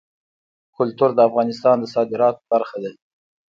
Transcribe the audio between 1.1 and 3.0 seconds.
د افغانستان د صادراتو برخه ده.